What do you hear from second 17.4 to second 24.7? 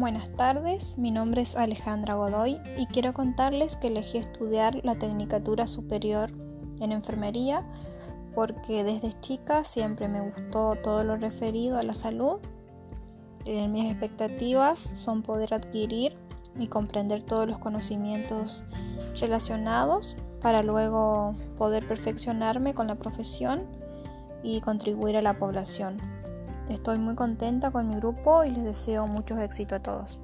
los conocimientos relacionados para luego poder perfeccionarme con la profesión y